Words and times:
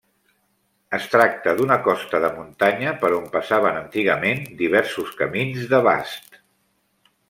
Es 0.97 1.03
tracta 1.15 1.53
d'una 1.59 1.77
costa 1.89 2.23
de 2.25 2.31
muntanya 2.39 2.95
per 3.05 3.13
on 3.19 3.29
passaven 3.37 3.79
antigament 3.85 4.45
diversos 4.65 5.17
camins 5.23 5.73
de 5.75 5.87
bast. 5.93 6.45